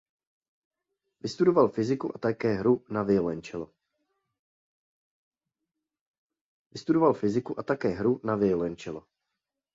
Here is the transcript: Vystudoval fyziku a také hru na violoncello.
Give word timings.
Vystudoval 1.21 1.67
fyziku 1.69 2.11
a 2.15 2.17
také 7.77 7.89
hru 7.99 8.19
na 8.23 8.35
violoncello. 8.39 9.07